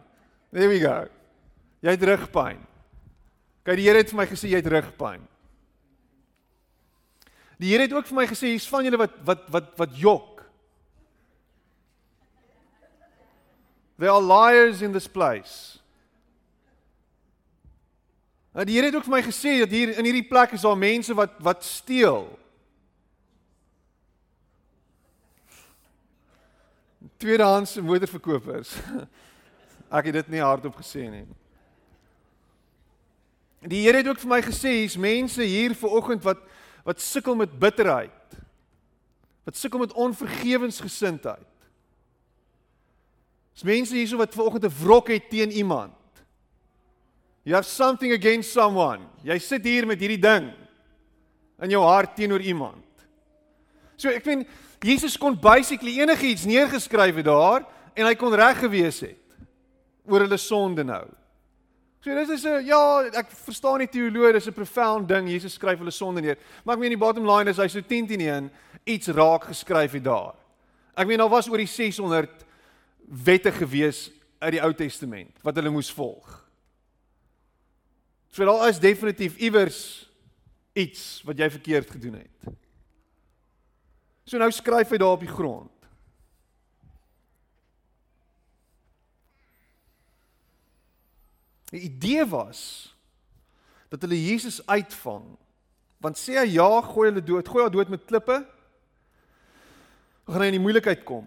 There 0.53 0.69
we 0.71 0.79
go. 0.79 1.09
Jy 1.83 1.91
het 1.91 2.03
rugpyn. 2.03 2.61
Kyk, 3.65 3.77
die 3.77 3.89
Here 3.89 3.99
het 3.99 4.11
vir 4.13 4.21
my 4.23 4.27
gesê 4.31 4.49
jy 4.49 4.61
het 4.63 4.71
rugpyn. 4.71 5.34
Die 7.65 7.71
Here 7.73 7.87
het 7.87 7.93
ook 7.97 8.05
vir 8.05 8.19
my 8.19 8.27
gesê 8.29 8.51
hier's 8.53 8.69
van 8.69 8.85
julle 8.85 8.99
wat 9.01 9.15
wat 9.25 9.45
wat 9.49 9.69
wat 9.81 9.93
jok. 9.97 10.43
There 13.97 14.11
are 14.13 14.21
liars 14.21 14.83
in 14.83 14.93
this 14.93 15.07
place. 15.09 15.79
Nou 18.53 18.67
die 18.69 18.77
Here 18.77 18.91
het 18.91 18.99
ook 18.99 19.07
vir 19.07 19.15
my 19.15 19.23
gesê 19.25 19.55
dat 19.63 19.73
hier 19.73 19.95
in 19.97 20.05
hierdie 20.05 20.27
plek 20.29 20.53
is 20.53 20.67
daar 20.67 20.77
mense 20.77 21.17
wat 21.17 21.39
wat 21.41 21.65
steel. 21.65 22.27
Tweedehandse 27.17 27.81
motorverkopers. 27.81 28.75
Ek 29.97 30.11
het 30.11 30.19
dit 30.19 30.35
nie 30.37 30.45
hardop 30.45 30.77
gesê 30.83 31.07
nie. 31.09 31.25
Die 33.65 33.87
Here 33.87 34.03
het 34.05 34.13
ook 34.13 34.21
vir 34.21 34.35
my 34.35 34.43
gesê 34.45 34.83
hier's 34.83 35.01
mense 35.01 35.49
hier 35.49 35.73
vanoggend 35.81 36.29
wat 36.29 36.45
wat 36.85 37.01
sukkel 37.01 37.35
met 37.35 37.59
bitterheid. 37.59 38.39
Wat 39.45 39.57
sukkel 39.57 39.83
met 39.83 39.93
onvergewensgesindheid. 39.93 41.51
Dis 43.55 43.67
mense 43.67 43.95
hierso 43.95 44.19
wat 44.21 44.35
vanoggend 44.35 44.65
'n 44.65 44.77
wrok 44.85 45.09
het 45.09 45.31
teen 45.31 45.51
iemand. 45.51 45.95
You 47.45 47.55
have 47.55 47.69
something 47.69 48.13
against 48.13 48.53
someone. 48.53 49.01
Jy 49.23 49.39
sit 49.39 49.65
hier 49.65 49.87
met 49.87 50.01
hierdie 50.01 50.21
ding 50.21 50.53
in 51.61 51.71
jou 51.71 51.83
hart 51.85 52.17
teenoor 52.17 52.41
iemand. 52.41 52.85
So 53.97 54.09
ek 54.09 54.25
meen 54.25 54.47
Jesus 54.85 55.17
kon 55.17 55.37
basically 55.41 56.01
enigiets 56.01 56.45
neergeskryf 56.45 57.15
het 57.15 57.25
daar 57.25 57.65
en 57.95 58.07
hy 58.07 58.15
kon 58.15 58.35
reg 58.35 58.59
gewees 58.59 59.01
het 59.01 59.21
oor 60.05 60.21
hulle 60.27 60.37
sonde 60.37 60.85
nou. 60.85 61.05
So 62.05 62.13
dis 62.13 62.29
is 62.29 62.45
'n 62.45 62.67
ja, 62.67 63.09
ek 63.17 63.31
verstaan 63.33 63.79
die 63.79 63.89
teologie, 63.89 64.33
dis 64.33 64.47
'n 64.47 64.53
profound 64.53 65.09
ding. 65.09 65.27
Jesus 65.27 65.55
skryf 65.55 65.79
hulle 65.79 65.91
sonde 65.91 66.21
neer. 66.21 66.37
Maar 66.63 66.75
ek 66.75 66.81
meen 66.81 66.91
die 66.91 66.99
bottom 66.99 67.25
line 67.25 67.49
is 67.49 67.57
hy 67.57 67.67
so 67.67 67.81
10 67.81 68.07
teen 68.07 68.21
1 68.21 68.51
iets 68.85 69.09
raak 69.09 69.45
geskryf 69.45 69.93
het 69.93 70.05
daar. 70.05 70.35
Ek 70.95 71.07
meen 71.07 71.19
daar 71.19 71.31
was 71.31 71.49
oor 71.49 71.57
die 71.57 71.67
600 71.67 72.45
wette 73.09 73.51
gewees 73.53 74.11
uit 74.39 74.53
die 74.53 74.61
Ou 74.63 74.75
Testament 74.75 75.33
wat 75.43 75.57
hulle 75.57 75.71
moes 75.71 75.91
volg. 75.91 76.45
So 78.31 78.45
daar 78.45 78.69
is 78.69 78.79
definitief 78.79 79.37
iewers 79.37 80.11
iets 80.75 81.23
wat 81.25 81.39
jy 81.39 81.51
verkeerd 81.51 81.91
gedoen 81.91 82.15
het. 82.15 82.55
So 84.27 84.37
nou 84.39 84.51
skryf 84.51 84.91
hy 84.91 84.99
daar 84.99 85.17
op 85.17 85.21
die 85.21 85.35
grond. 85.35 85.74
Die 91.75 91.89
idee 91.89 92.23
was 92.31 92.95
dat 93.91 94.05
hulle 94.07 94.19
Jesus 94.19 94.61
uitvang. 94.67 95.27
Want 96.03 96.19
sê 96.21 96.37
hy 96.39 96.55
ja, 96.55 96.69
gooi 96.87 97.09
hulle 97.09 97.23
dood, 97.25 97.49
gooi 97.49 97.65
hulle 97.65 97.75
dood 97.75 97.91
met 97.91 98.07
klippe. 98.07 98.39
Gaan 100.29 100.45
hy 100.45 100.53
in 100.53 100.59
die 100.59 100.63
moeilikheid 100.63 101.03
kom 101.07 101.27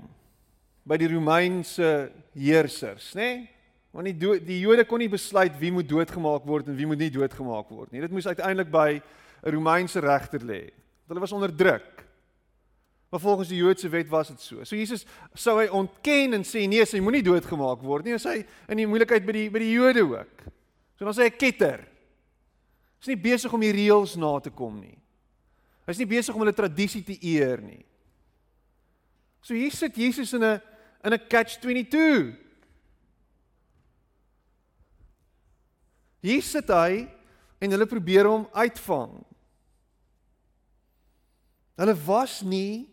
by 0.88 0.96
die 1.02 1.10
Romeinse 1.12 2.08
heersers, 2.32 3.12
nê? 3.18 3.28
Nee? 3.28 3.46
Want 3.92 4.08
die 4.12 4.16
do 4.20 4.36
die 4.40 4.60
Jode 4.62 4.84
kon 4.86 5.02
nie 5.02 5.10
besluit 5.10 5.56
wie 5.58 5.72
moet 5.74 5.88
doodgemaak 5.90 6.44
word 6.48 6.68
en 6.70 6.76
wie 6.78 6.86
moet 6.86 7.00
nie 7.02 7.12
doodgemaak 7.12 7.70
word 7.74 7.92
nie. 7.92 8.04
Dit 8.04 8.14
moes 8.14 8.28
uiteindelik 8.30 8.70
by 8.72 9.02
'n 9.02 9.54
Romeinse 9.56 10.00
regter 10.00 10.40
lê. 10.40 10.70
Hulle 11.08 11.24
was 11.24 11.32
onder 11.32 11.52
druk. 11.52 12.07
Maar 13.10 13.20
volgens 13.20 13.48
die 13.48 13.58
Joodse 13.58 13.90
wet 13.90 14.10
was 14.10 14.28
dit 14.28 14.42
so. 14.42 14.64
So 14.64 14.76
Jesus 14.76 15.06
sou 15.34 15.56
hy 15.62 15.68
ontken 15.72 16.36
en 16.36 16.44
sê 16.44 16.66
nee, 16.68 16.84
hy 16.84 17.00
moenie 17.00 17.24
doodgemaak 17.24 17.84
word 17.86 18.08
nie. 18.08 18.18
Hy 18.18 18.20
sê 18.20 18.34
in 18.68 18.82
die 18.82 18.88
moeilikheid 18.90 19.26
by 19.28 19.36
die 19.36 19.46
by 19.54 19.62
die 19.64 19.72
Jode 19.72 20.04
ook. 20.04 20.48
So 21.00 21.08
dan 21.08 21.16
sê 21.16 21.30
hy 21.30 21.36
ketter. 21.40 21.86
Hy's 23.00 23.12
nie 23.14 23.22
besig 23.22 23.54
om 23.54 23.64
die 23.64 23.72
reëls 23.72 24.18
na 24.20 24.34
te 24.44 24.52
kom 24.52 24.76
nie. 24.82 24.98
Hy's 25.88 26.02
nie 26.02 26.10
besig 26.10 26.36
om 26.36 26.44
hulle 26.44 26.56
tradisie 26.56 27.04
te 27.08 27.16
eer 27.22 27.64
nie. 27.64 27.86
So 29.40 29.56
hier 29.56 29.72
sit 29.72 29.96
Jesus 29.96 30.34
in 30.34 30.44
'n 30.44 30.62
in 31.06 31.14
'n 31.14 31.28
catch 31.30 31.62
22. 31.62 32.36
Hier 36.22 36.42
sit 36.42 36.68
hy 36.68 37.08
en 37.62 37.72
hulle 37.72 37.86
probeer 37.86 38.28
hom 38.28 38.48
uitvang. 38.52 39.24
Hulle 41.78 41.96
was 42.06 42.42
nie 42.42 42.90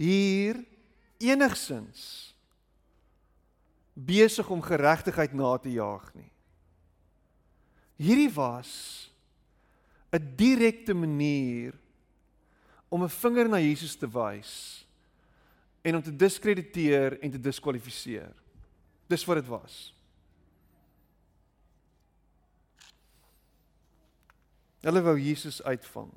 hier 0.00 0.62
enigsins 1.20 2.32
besig 3.92 4.48
om 4.48 4.62
geregtigheid 4.64 5.34
na 5.36 5.52
te 5.60 5.72
jaag 5.74 6.06
nie. 6.16 6.30
Hierdie 8.00 8.32
was 8.32 9.10
'n 10.12 10.36
direkte 10.36 10.94
manier 10.94 11.76
om 12.88 13.02
'n 13.04 13.08
vinger 13.08 13.48
na 13.48 13.58
Jesus 13.58 13.96
te 13.96 14.08
wys 14.08 14.86
en 15.82 15.96
om 15.96 16.02
te 16.02 16.16
diskrediteer 16.16 17.20
en 17.20 17.30
te 17.30 17.40
diskwalifiseer. 17.40 18.32
Dis 19.06 19.24
wat 19.24 19.36
dit 19.36 19.46
was. 19.46 19.94
Hulle 24.80 25.02
wou 25.02 25.18
Jesus 25.18 25.62
uitvang. 25.62 26.10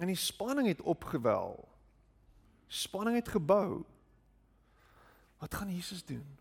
En 0.00 0.08
die 0.08 0.16
spanning 0.16 0.68
het 0.68 0.80
opgewel. 0.80 1.68
Spanning 2.66 3.16
het 3.16 3.28
gebou. 3.28 3.82
Wat 5.38 5.54
gaan 5.54 5.74
Jesus 5.74 6.04
doen? 6.04 6.38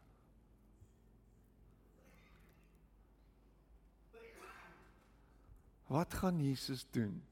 Wat 5.90 6.14
gaan 6.14 6.40
Jesus 6.44 6.86
doen? 6.92 7.24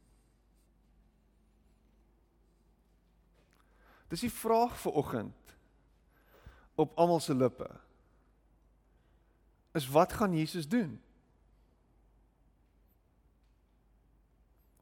Dis 4.07 4.24
die 4.24 4.31
vraag 4.31 4.75
vir 4.79 4.91
oggend 4.91 5.55
op 6.75 6.96
almal 6.98 7.19
se 7.19 7.36
lippe. 7.36 7.69
Is 9.72 9.88
wat 9.88 10.13
gaan 10.13 10.36
Jesus 10.36 10.67
doen? 10.67 10.98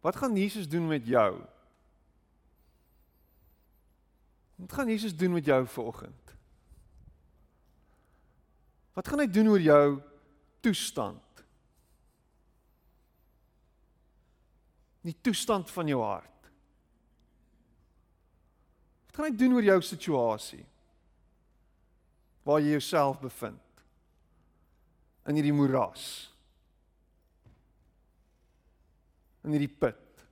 Wat 0.06 0.16
gaan 0.16 0.36
Jesus 0.38 0.70
doen 0.70 0.88
met 0.88 1.08
jou? 1.08 1.42
Wat 4.56 4.74
gaan 4.74 4.88
Jesus 4.88 5.16
doen 5.18 5.32
met 5.32 5.46
jou 5.46 5.68
vanoggend? 5.68 6.34
Wat 8.94 9.08
gaan 9.08 9.20
hy 9.20 9.26
doen 9.28 9.50
oor 9.50 9.62
jou 9.62 9.98
toestand? 10.62 11.42
Die 15.02 15.18
toestand 15.26 15.74
van 15.74 15.90
jou 15.90 16.04
hart. 16.04 16.52
Wat 19.10 19.18
gaan 19.18 19.32
hy 19.32 19.34
doen 19.42 19.58
oor 19.58 19.66
jou 19.66 19.80
situasie? 19.82 20.62
Waar 22.46 22.62
jy 22.62 22.78
jouself 22.78 23.18
bevind? 23.26 23.84
In 25.26 25.42
hierdie 25.42 25.58
moeras 25.58 26.35
in 29.46 29.56
hierdie 29.56 29.72
put. 29.72 30.26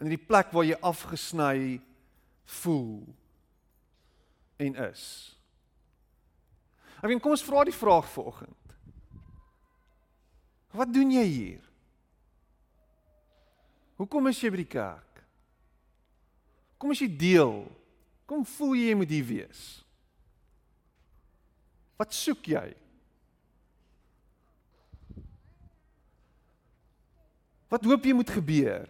In 0.00 0.08
hierdie 0.08 0.26
plek 0.28 0.52
waar 0.54 0.66
jy 0.68 0.78
afgesny 0.84 1.80
voel 2.60 3.02
en 4.60 4.78
is. 4.90 5.04
Ek 7.00 7.08
weet 7.08 7.22
kom 7.24 7.32
ons 7.32 7.44
vra 7.44 7.64
die 7.64 7.76
vraag 7.76 8.08
vanoggend. 8.12 8.56
Wat 10.76 10.90
doen 10.92 11.10
jy 11.16 11.24
hier? 11.26 11.62
Hoekom 14.00 14.30
is 14.30 14.40
jy 14.40 14.50
by 14.52 14.60
die 14.62 14.70
kerk? 14.70 15.22
Kom 16.80 16.92
as 16.94 17.00
jy 17.02 17.10
deel. 17.10 17.64
Kom 18.28 18.44
voel 18.48 18.76
jy 18.78 18.84
jy 18.88 18.98
moet 19.00 19.12
hier 19.12 19.26
wees. 19.28 19.64
Wat 22.00 22.14
soek 22.16 22.46
jy? 22.52 22.68
Wat 27.70 27.84
hoop 27.86 28.04
jy 28.04 28.14
moet 28.18 28.30
gebeur? 28.34 28.88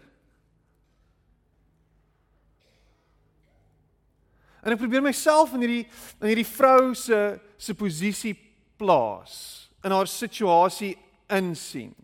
En 4.61 4.75
ek 4.75 4.81
probeer 4.81 5.05
myself 5.05 5.55
in 5.57 5.65
hierdie 5.65 5.85
in 6.21 6.29
hierdie 6.29 6.49
vrou 6.49 6.93
se 6.97 7.19
se 7.61 7.77
posisie 7.77 8.35
plaas, 8.81 9.69
in 9.85 9.93
haar 9.93 10.09
situasie 10.09 10.95
insien. 11.33 11.95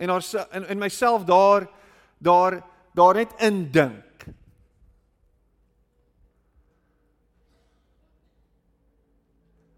En 0.00 0.12
haar 0.12 0.24
in 0.56 0.68
in 0.74 0.80
myself 0.80 1.24
daar 1.28 1.68
daar 2.20 2.60
daar 2.96 3.20
net 3.20 3.32
indink. 3.40 4.28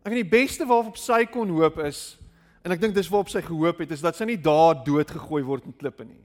Ek 0.04 0.12
en 0.12 0.20
die 0.20 0.28
beste 0.28 0.66
waarop 0.68 0.98
sy 1.00 1.22
kon 1.30 1.50
hoop 1.54 1.78
is 1.86 2.18
en 2.64 2.72
ek 2.72 2.80
dink 2.80 2.94
dis 2.96 3.10
waarop 3.12 3.30
sy 3.32 3.42
gehoop 3.44 3.82
het 3.84 3.92
is 3.92 4.02
dat 4.04 4.16
sy 4.16 4.26
nie 4.28 4.40
daar 4.40 4.78
dood 4.86 5.10
gegooi 5.12 5.42
word 5.44 5.66
met 5.68 5.76
klippe 5.80 6.06
nie. 6.06 6.22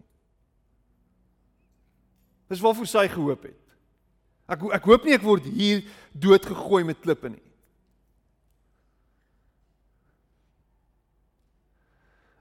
Dis 2.49 2.63
waarvoor 2.63 2.87
sy 2.89 3.05
gehoop 3.11 3.43
het. 3.45 3.59
Ek 4.49 4.63
ek 4.79 4.87
hoop 4.89 5.05
nie 5.05 5.17
ek 5.17 5.25
word 5.25 5.45
hier 5.45 5.83
dood 6.15 6.47
gegooi 6.47 6.81
met 6.87 7.01
klippe 7.03 7.29
nie. 7.29 7.43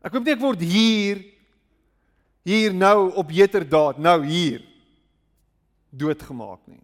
Ek 0.00 0.14
hoop 0.14 0.24
nie 0.24 0.36
ek 0.36 0.44
word 0.46 0.62
hier 0.64 1.24
hier 2.48 2.72
nou 2.72 3.10
op 3.20 3.34
Jeterdaad 3.34 3.98
nou 4.00 4.22
hier 4.24 4.62
doodgemaak 5.90 6.62
nie. 6.70 6.80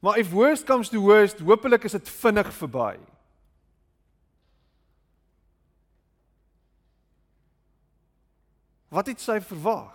Maar 0.00 0.18
if 0.20 0.30
worst 0.32 0.64
comes 0.68 0.88
to 0.88 1.00
worst, 1.00 1.40
hopelik 1.40 1.84
is 1.84 1.96
dit 1.96 2.08
vinnig 2.08 2.48
verby. 2.54 2.96
Wat 8.94 9.10
het 9.10 9.20
sy 9.20 9.40
verwag? 9.42 9.94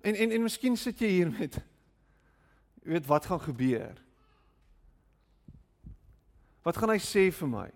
En 0.00 0.16
en 0.16 0.32
en 0.32 0.42
miskien 0.42 0.76
sit 0.80 0.98
jy 1.04 1.10
hier 1.18 1.30
met 1.30 1.60
jy 2.82 2.96
weet 2.96 3.06
wat 3.06 3.28
gaan 3.28 3.42
gebeur? 3.44 4.00
Wat 6.64 6.78
gaan 6.78 6.94
hy 6.94 6.98
sê 7.02 7.28
vir 7.34 7.50
my? 7.50 7.68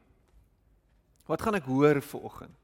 Wat 1.28 1.42
gaan 1.42 1.58
ek 1.58 1.68
hoor 1.68 2.00
vanoggend? 2.02 2.62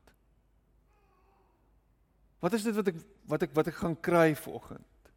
Wat 2.42 2.56
is 2.56 2.64
dit 2.66 2.74
wat 2.74 2.88
ek 2.90 3.00
wat 3.30 3.46
ek 3.46 3.56
wat 3.58 3.70
ek 3.70 3.80
gaan 3.84 3.98
kry 4.00 4.32
vanoggend? 4.38 5.10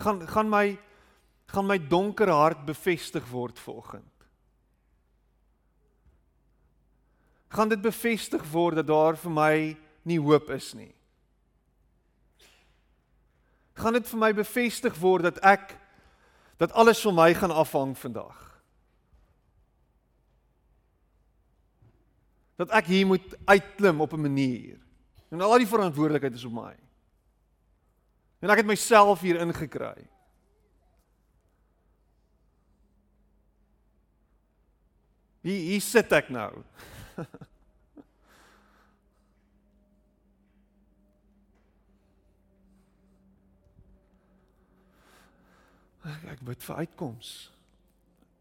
Gaan 0.00 0.22
gaan 0.28 0.52
my 0.52 0.66
gaan 1.52 1.66
my 1.68 1.76
donker 1.78 2.30
hart 2.32 2.64
bevestig 2.68 3.26
word 3.32 3.58
vanoggend? 3.58 4.15
Gaan 7.48 7.68
dit 7.68 7.80
bevestig 7.80 8.42
word 8.50 8.76
dat 8.76 8.86
daar 8.86 9.16
vir 9.16 9.30
my 9.32 9.76
nie 10.02 10.18
hoop 10.20 10.50
is 10.50 10.72
nie? 10.74 10.92
Gaan 13.76 13.92
dit 13.92 14.08
vir 14.08 14.18
my 14.18 14.32
bevestig 14.32 14.96
word 15.00 15.22
dat 15.22 15.38
ek 15.44 15.76
dat 16.58 16.72
alles 16.72 17.02
van 17.04 17.14
my 17.14 17.34
gaan 17.34 17.52
afhang 17.52 17.98
vandag? 17.98 18.46
dat 22.56 22.72
ek 22.72 22.88
hier 22.88 23.06
moet 23.06 23.36
uitklim 23.44 24.00
op 24.00 24.12
'n 24.12 24.20
manier. 24.20 24.78
En 25.28 25.40
al 25.40 25.58
die 25.58 25.68
verantwoordelikheid 25.68 26.34
is 26.34 26.44
op 26.44 26.52
my. 26.52 26.76
En 28.40 28.50
ek 28.50 28.56
het 28.56 28.66
myself 28.66 29.20
hier 29.20 29.40
ingekry. 29.40 30.08
Hier 35.40 35.60
hier 35.60 35.80
sit 35.80 36.12
ek 36.12 36.28
nou. 36.28 36.64
Ek, 46.06 46.22
ek 46.32 46.40
bid 46.44 46.62
vir 46.62 46.76
uitkoms. 46.82 47.50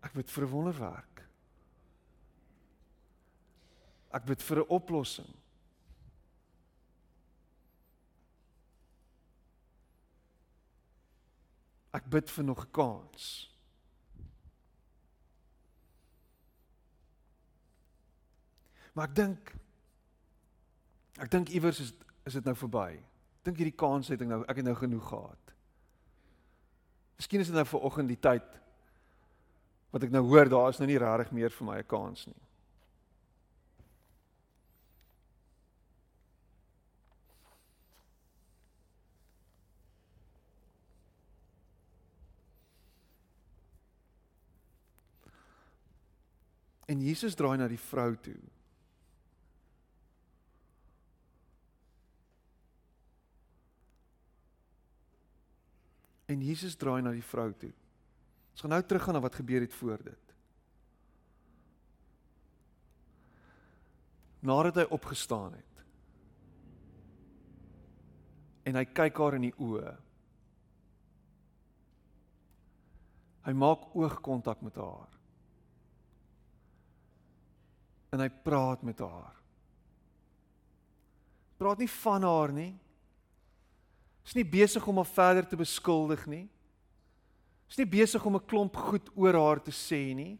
Ek 0.05 0.13
bid 0.13 0.29
vir 0.29 0.43
'n 0.45 0.51
wonderwerk. 0.51 1.23
Ek 4.13 4.23
bid 4.25 4.41
vir 4.41 4.57
'n 4.59 4.69
oplossing. 4.69 5.33
Ek 11.93 12.05
bid 12.09 12.29
vir 12.29 12.43
nog 12.43 12.65
'n 12.65 12.71
kans. 12.71 13.54
Maar 18.95 19.11
ek 19.11 19.15
dink 19.15 19.51
ek 21.19 21.31
dink 21.31 21.51
iewers 21.51 21.81
is 21.83 21.91
is 22.25 22.33
dit 22.39 22.45
nou 22.47 22.55
verby. 22.57 22.95
Dink 23.45 23.59
hierdie 23.61 23.77
kans 23.77 24.07
het 24.09 24.21
ek 24.23 24.29
nou 24.31 24.41
ek 24.47 24.61
het 24.61 24.65
nou 24.65 24.75
genoeg 24.79 25.09
gehad. 25.11 25.51
Miskien 27.19 27.43
is 27.43 27.51
dit 27.51 27.55
nou 27.55 27.67
vir 27.67 27.85
oggend 27.87 28.11
die 28.11 28.19
tyd 28.19 28.47
wat 29.93 30.07
ek 30.07 30.15
nou 30.15 30.23
hoor 30.27 30.49
daar 30.51 30.73
is 30.73 30.79
nou 30.81 30.87
nie 30.89 30.99
regtig 30.99 31.35
meer 31.35 31.53
vir 31.53 31.67
my 31.67 31.77
'n 31.79 31.87
kans 31.91 32.25
nie. 32.27 32.41
En 46.87 47.01
Jesus 47.01 47.35
draai 47.35 47.57
na 47.57 47.67
die 47.67 47.81
vrou 47.81 48.15
toe. 48.15 48.39
En 56.35 56.43
Jesus 56.43 56.75
draai 56.75 56.99
na 57.05 57.13
die 57.15 57.23
vrou 57.23 57.47
toe. 57.55 57.71
Ons 58.55 58.63
gaan 58.63 58.73
nou 58.75 58.81
teruggaan 58.83 59.15
na 59.15 59.23
wat 59.23 59.37
gebeur 59.39 59.63
het 59.63 59.75
voor 59.75 60.03
dit. 60.03 60.33
Nadat 64.45 64.81
hy 64.83 64.85
opgestaan 64.93 65.55
het. 65.55 65.83
En 68.67 68.75
hy 68.75 68.83
kyk 68.91 69.21
haar 69.21 69.37
in 69.39 69.47
die 69.47 69.55
oë. 69.61 69.95
Hy 73.45 73.53
maak 73.53 73.91
oogkontak 73.95 74.63
met 74.65 74.75
haar 74.81 75.15
en 78.15 78.21
hy 78.23 78.29
praat 78.31 78.83
met 78.87 79.01
haar. 79.03 79.35
Praat 81.59 81.81
nie 81.83 81.89
van 81.91 82.23
haar 82.23 82.53
nie. 82.55 82.71
Is 84.25 84.33
nie 84.33 84.45
besig 84.45 84.87
om 84.87 84.97
haar 84.97 85.11
verder 85.13 85.47
te 85.47 85.57
beskuldig 85.59 86.25
nie. 86.27 86.47
Is 87.69 87.77
nie 87.77 87.85
besig 87.85 88.25
om 88.25 88.35
'n 88.35 88.45
klomp 88.45 88.75
goed 88.75 89.09
oor 89.15 89.33
haar 89.33 89.59
te 89.61 89.71
sê 89.71 90.15
nie. 90.15 90.39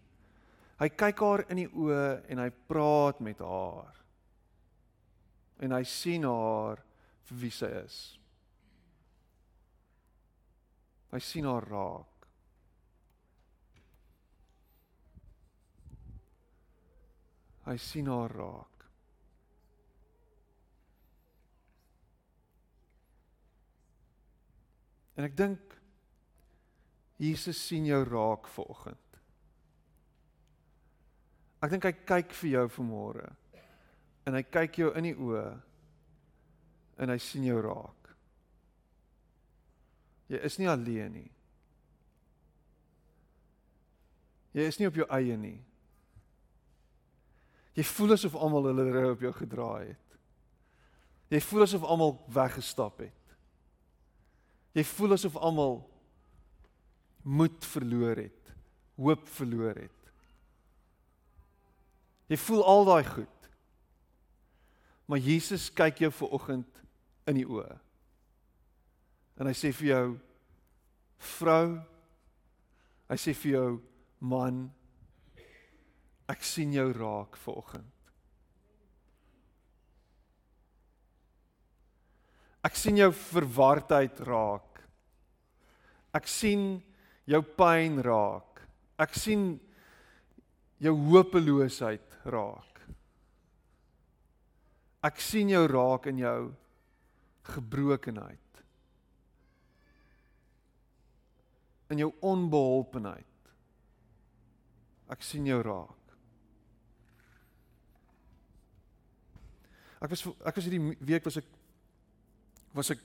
Hy 0.80 0.90
kyk 0.90 1.20
haar 1.20 1.46
in 1.50 1.58
die 1.58 1.70
oë 1.72 2.26
en 2.30 2.38
hy 2.38 2.50
praat 2.68 3.20
met 3.20 3.40
haar. 3.40 3.96
En 5.60 5.72
hy 5.72 5.84
sien 5.84 6.24
haar 6.24 6.84
vir 7.24 7.38
wie 7.38 7.52
sy 7.52 7.70
is. 7.86 8.20
Hy 11.12 11.20
sien 11.20 11.46
haar 11.46 11.64
raak. 11.64 12.28
Hy 17.66 17.78
sien 17.78 18.12
haar 18.12 18.36
raak. 18.36 18.75
En 25.16 25.28
ek 25.28 25.36
dink 25.38 25.76
Jesus 27.22 27.60
sien 27.68 27.86
jou 27.88 28.02
raak 28.04 28.50
vanoggend. 28.52 29.20
Ek 31.64 31.72
dink 31.72 31.88
hy 31.88 31.94
kyk 32.06 32.36
vir 32.42 32.52
jou 32.52 32.66
vanmôre. 32.78 33.30
En 34.28 34.36
hy 34.36 34.44
kyk 34.44 34.82
jou 34.82 34.90
in 34.98 35.08
die 35.08 35.16
oë 35.16 35.46
en 37.02 37.12
hy 37.12 37.18
sien 37.22 37.46
jou 37.48 37.58
raak. 37.64 38.12
Jy 40.32 40.42
is 40.48 40.58
nie 40.60 40.70
alleen 40.72 41.14
nie. 41.20 41.32
Jy 44.56 44.68
is 44.72 44.80
nie 44.80 44.88
op 44.88 44.98
jou 44.98 45.08
eie 45.12 45.36
nie. 45.38 45.58
Jy 47.76 47.84
voel 47.92 48.16
asof 48.16 48.38
almal 48.40 48.70
hulle 48.70 48.88
rug 48.88 49.12
op 49.18 49.26
jou 49.26 49.34
gedraai 49.36 49.92
het. 49.92 50.18
Jy 51.34 51.42
voel 51.44 51.66
asof 51.66 51.84
almal 51.84 52.16
weggestap 52.32 53.02
het. 53.04 53.25
Jy 54.76 54.84
voel 54.84 55.16
asof 55.16 55.38
almal 55.40 55.80
moed 57.26 57.66
verloor 57.66 58.20
het, 58.20 58.52
hoop 59.00 59.24
verloor 59.38 59.78
het. 59.80 60.12
Jy 62.30 62.38
voel 62.42 62.64
al 62.66 62.86
daai 62.90 63.06
goed. 63.08 63.50
Maar 65.06 65.22
Jesus 65.22 65.70
kyk 65.74 66.02
jou 66.02 66.12
ver 66.18 66.38
oggend 66.38 66.80
in 67.30 67.38
die 67.38 67.48
oë. 67.48 67.76
En 69.38 69.50
hy 69.50 69.54
sê 69.58 69.70
vir 69.76 69.92
jou 69.92 70.06
vrou, 71.36 71.76
hy 73.10 73.18
sê 73.22 73.36
vir 73.38 73.52
jou 73.56 73.70
man, 74.26 74.66
Ek 76.26 76.42
sien 76.42 76.72
jou 76.74 76.88
raak 76.90 77.38
vanoggend. 77.38 77.95
Ek 82.66 82.78
sien 82.80 82.98
jou 82.98 83.12
verwardheid 83.14 84.20
raak. 84.26 84.82
Ek 86.16 86.30
sien 86.32 86.80
jou 87.30 87.42
pyn 87.58 88.00
raak. 88.06 88.64
Ek 89.02 89.14
sien 89.18 89.52
jou 90.82 90.94
hopeloosheid 91.12 92.16
raak. 92.32 92.82
Ek 95.06 95.22
sien 95.22 95.52
jou 95.52 95.62
raak 95.70 96.08
in 96.10 96.24
jou 96.24 96.40
gebrokenheid. 97.52 98.42
In 101.94 102.02
jou 102.02 102.10
onbeholpenheid. 102.26 103.52
Ek 105.14 105.22
sien 105.22 105.46
jou 105.46 105.60
raak. 105.62 106.02
Ek 110.02 110.12
was 110.12 110.26
ek 110.26 110.58
was 110.58 110.66
hierdie 110.66 110.98
week 111.06 111.26
was 111.26 111.38
ek 111.40 111.48
was 112.76 112.92
ek 112.92 113.02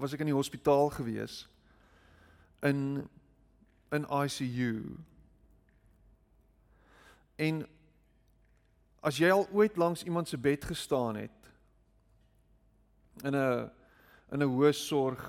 was 0.00 0.14
ek 0.14 0.24
in 0.24 0.32
die 0.32 0.36
hospitaal 0.36 0.90
gewees 0.90 1.44
in 2.66 3.08
in 3.92 4.06
ICU. 4.08 4.96
En 7.36 7.62
as 9.04 9.18
jy 9.20 9.30
al 9.30 9.46
ooit 9.52 9.76
langs 9.76 10.02
iemand 10.08 10.28
se 10.28 10.38
bed 10.38 10.64
gestaan 10.64 11.16
het 11.20 11.50
in 13.22 13.36
'n 13.36 13.70
in 14.32 14.42
'n 14.42 14.48
hoë 14.48 14.72
sorg 14.72 15.22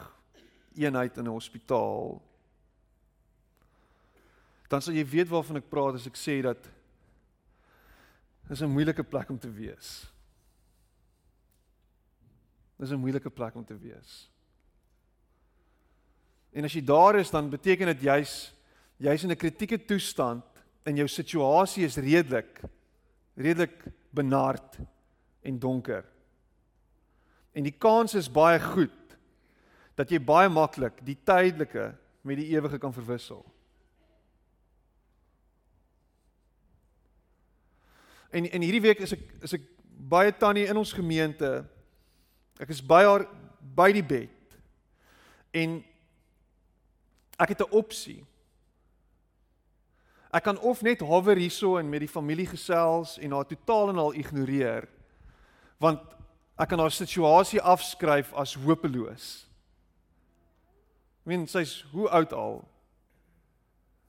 eenheid 0.76 1.18
in 1.18 1.26
'n 1.26 1.38
hospitaal 1.38 2.22
dan 4.74 4.82
sal 4.82 4.96
jy 4.98 5.06
weet 5.06 5.30
waarvan 5.30 5.60
ek 5.62 5.70
praat 5.70 6.00
as 6.00 6.08
ek 6.10 6.18
sê 6.18 6.42
dat 6.42 6.58
dis 8.50 8.62
'n 8.62 8.74
moeilike 8.74 9.04
plek 9.04 9.30
om 9.30 9.38
te 9.40 9.52
wees. 9.52 10.10
Dis 12.84 12.92
'n 12.92 13.00
moeilike 13.00 13.30
plek 13.30 13.56
om 13.56 13.66
te 13.66 13.78
wees. 13.80 14.30
En 16.52 16.64
as 16.64 16.74
jy 16.74 16.84
daar 16.84 17.16
is, 17.16 17.32
dan 17.32 17.50
beteken 17.50 17.88
dit 17.96 18.02
jy's 18.02 18.54
jy's 18.98 19.24
in 19.24 19.32
'n 19.32 19.40
kritieke 19.40 19.86
toestand 19.86 20.44
en 20.84 20.96
jou 20.96 21.08
situasie 21.08 21.86
is 21.86 21.96
redelik 21.96 22.62
redelik 23.36 23.86
benard 24.12 24.78
en 25.42 25.60
donker. 25.60 26.06
En 27.54 27.64
die 27.64 27.78
kans 27.78 28.14
is 28.14 28.32
baie 28.32 28.60
goed 28.60 29.18
dat 29.96 30.10
jy 30.10 30.20
baie 30.20 30.50
maklik 30.50 31.06
die 31.06 31.18
tydelike 31.24 31.96
met 32.22 32.38
die 32.38 32.52
ewige 32.52 32.78
kan 32.78 32.94
verwissel. 32.94 33.46
En 38.30 38.52
en 38.52 38.62
hierdie 38.62 38.82
week 38.82 39.00
is 39.00 39.14
ek 39.14 39.34
is 39.42 39.54
ek 39.54 39.62
baie 39.88 40.32
tannie 40.32 40.68
in 40.68 40.78
ons 40.78 40.94
gemeente 40.94 41.66
Ek 42.64 42.72
is 42.72 42.80
by 42.80 43.02
haar 43.04 43.26
by 43.76 43.90
die 43.92 44.06
bed. 44.06 44.56
En 45.52 45.82
ek 47.36 47.50
het 47.50 47.62
'n 47.62 47.76
opsie. 47.76 48.24
Ek 50.34 50.44
kan 50.44 50.58
of 50.60 50.82
net 50.82 51.00
hover 51.00 51.38
hierso 51.38 51.78
en 51.78 51.90
met 51.90 52.00
die 52.00 52.10
familie 52.10 52.48
gesels 52.48 53.20
en 53.20 53.32
haar 53.32 53.46
totaal 53.46 53.90
en 53.90 53.98
al 53.98 54.14
ignoreer 54.18 54.88
want 55.78 56.00
ek 56.58 56.70
kan 56.70 56.80
haar 56.80 56.92
situasie 56.92 57.60
afskryf 57.62 58.34
as 58.34 58.56
hopeloos. 58.56 59.46
Ek 61.22 61.26
meen 61.26 61.48
sy's 61.48 61.82
hoe 61.92 62.08
oud 62.10 62.34
al? 62.34 62.62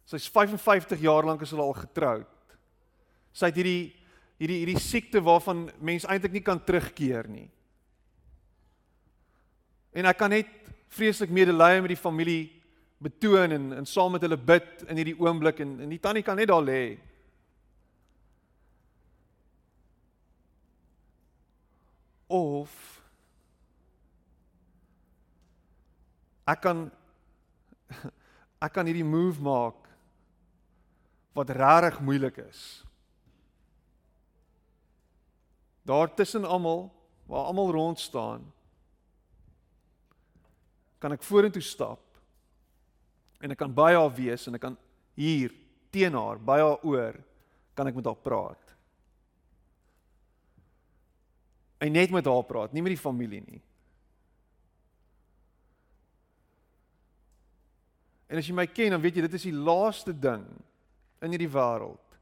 Sy's 0.07 0.29
55 0.29 1.01
jaar 1.01 1.27
lank 1.27 1.43
as 1.43 1.51
hulle 1.51 1.63
al 1.63 1.77
getroud. 1.77 2.57
Sy 3.33 3.51
het 3.51 3.59
hierdie 3.59 3.93
hierdie 4.39 4.61
hierdie 4.63 4.83
siekte 4.83 5.23
waarvan 5.25 5.69
mens 5.81 6.07
eintlik 6.07 6.33
nie 6.33 6.45
kan 6.47 6.61
terugkeer 6.61 7.29
nie. 7.29 7.49
En 9.95 10.09
ek 10.11 10.19
kan 10.19 10.33
net 10.35 10.51
vreeslik 10.95 11.31
medelee 11.31 11.81
met 11.83 11.93
die 11.93 11.99
familie 11.99 12.43
betoon 13.03 13.55
en 13.55 13.73
en 13.79 13.87
saam 13.87 14.15
met 14.17 14.23
hulle 14.27 14.39
bid 14.39 14.87
in 14.89 14.99
hierdie 14.99 15.19
oomblik 15.21 15.61
en 15.63 15.77
en 15.85 15.93
die 15.93 16.01
tannie 16.03 16.25
kan 16.27 16.39
net 16.39 16.51
daar 16.51 16.65
lê. 16.65 16.97
Of 22.27 22.73
ek 26.51 26.61
kan 26.65 26.89
ek 28.67 28.75
kan 28.75 28.91
hierdie 28.91 29.07
move 29.07 29.43
maak 29.43 29.79
wat 31.35 31.51
regtig 31.51 32.01
moeilik 32.01 32.43
is. 32.49 32.83
Daar 35.87 36.11
tussen 36.15 36.45
almal 36.45 36.89
waar 37.31 37.51
almal 37.51 37.71
rond 37.73 38.01
staan 38.01 38.51
kan 41.05 41.13
ek 41.13 41.27
vorentoe 41.27 41.61
stap 41.61 42.01
en 43.45 43.53
ek 43.53 43.59
kan 43.61 43.73
by 43.77 43.91
haar 43.93 44.09
wees 44.17 44.47
en 44.49 44.57
ek 44.57 44.63
kan 44.65 44.77
hier 45.21 45.53
teen 45.93 46.17
haar 46.17 46.39
by 46.41 46.57
haar 46.63 46.81
oor 46.81 47.19
kan 47.77 47.91
ek 47.91 47.99
met 47.99 48.09
haar 48.09 48.21
praat. 48.25 48.71
En 51.85 51.93
net 51.93 52.15
met 52.15 52.25
haar 52.25 52.47
praat, 52.49 52.73
nie 52.73 52.81
met 52.87 52.95
die 52.95 53.03
familie 53.03 53.43
nie. 53.45 53.61
En 58.33 58.41
as 58.41 58.49
jy 58.49 58.57
my 58.57 58.65
ken, 58.71 58.95
dan 58.95 59.03
weet 59.05 59.19
jy 59.19 59.27
dit 59.27 59.37
is 59.37 59.47
die 59.51 59.59
laaste 59.59 60.15
ding 60.17 60.47
in 61.21 61.35
hierdie 61.35 61.53
wêreld 61.53 62.17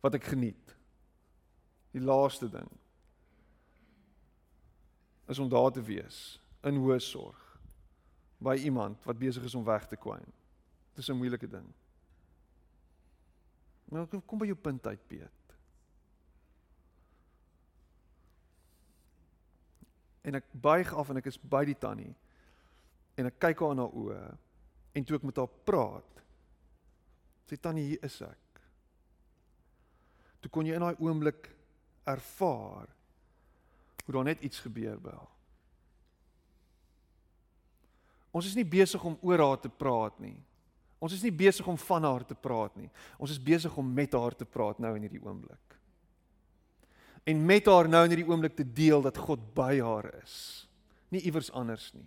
wat 0.00 0.16
ek 0.16 0.30
geniet. 0.32 0.72
Die 1.92 2.00
laaste 2.00 2.48
ding 2.48 2.72
is 5.28 5.42
om 5.42 5.52
daar 5.52 5.72
te 5.74 5.84
wees 5.84 6.38
in 6.66 6.80
hoë 6.82 6.98
sorg 7.02 7.42
by 8.42 8.56
iemand 8.66 9.04
wat 9.06 9.18
besig 9.18 9.44
is 9.46 9.54
om 9.54 9.64
weg 9.64 9.86
te 9.88 9.96
kwyn. 9.96 10.26
Dit 10.94 11.04
is 11.04 11.10
'n 11.10 11.18
moeilike 11.18 11.48
ding. 11.48 11.66
Nou 13.92 14.06
kom 14.26 14.38
by 14.38 14.46
jou 14.46 14.58
punt 14.58 14.86
uit, 14.86 15.08
Piet. 15.08 15.56
En 20.26 20.34
ek 20.34 20.44
buig 20.50 20.94
af 20.94 21.08
en 21.08 21.16
ek 21.16 21.26
is 21.26 21.38
by 21.38 21.64
die 21.64 21.78
tannie 21.78 22.14
en 23.14 23.26
ek 23.26 23.38
kyk 23.38 23.60
haar 23.60 23.70
in 23.70 23.78
haar 23.78 23.94
oë 23.94 24.38
en 24.92 25.04
toe 25.04 25.16
ek 25.16 25.22
met 25.22 25.36
haar 25.36 25.52
praat 25.64 26.22
sê 27.46 27.56
tannie 27.56 27.86
hier 27.92 28.02
is 28.04 28.18
ek. 28.26 28.60
Toe 30.42 30.50
kon 30.50 30.66
jy 30.66 30.74
in 30.74 30.84
daai 30.84 30.98
oomblik 30.98 31.48
ervaar 32.04 32.90
hoe 34.04 34.14
daar 34.14 34.24
net 34.24 34.42
iets 34.46 34.60
gebeur 34.60 34.98
by 35.02 35.14
haar. 35.14 35.35
Ons 38.36 38.50
is 38.50 38.56
nie 38.58 38.66
besig 38.68 39.02
om 39.06 39.16
oor 39.24 39.40
haar 39.40 39.60
te 39.62 39.70
praat 39.72 40.18
nie. 40.20 40.36
Ons 41.00 41.14
is 41.16 41.22
nie 41.24 41.32
besig 41.32 41.66
om 41.68 41.78
van 41.80 42.04
haar 42.04 42.24
te 42.28 42.36
praat 42.36 42.74
nie. 42.76 42.90
Ons 43.20 43.32
is 43.32 43.40
besig 43.42 43.72
om 43.80 43.88
met 43.96 44.12
haar 44.16 44.36
te 44.36 44.48
praat 44.48 44.80
nou 44.82 44.92
in 44.96 45.06
hierdie 45.06 45.22
oomblik. 45.22 45.76
En 47.26 47.42
met 47.48 47.68
haar 47.68 47.88
nou 47.90 48.02
in 48.06 48.12
hierdie 48.14 48.28
oomblik 48.28 48.56
te 48.56 48.66
deel 48.66 49.04
dat 49.04 49.18
God 49.18 49.42
by 49.56 49.76
haar 49.80 50.08
is. 50.22 50.36
Nie 51.12 51.24
iewers 51.28 51.50
anders 51.52 51.90
nie. 51.94 52.06